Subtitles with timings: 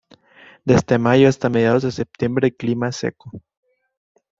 [0.65, 3.29] Desde Mayo hasta mediados de Septiembre el clima es seco.